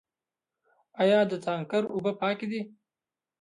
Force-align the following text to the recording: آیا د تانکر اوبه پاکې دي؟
آیا 1.01 1.19
د 1.31 1.33
تانکر 1.45 1.83
اوبه 1.93 2.11
پاکې 2.21 2.45
دي؟ 2.51 2.61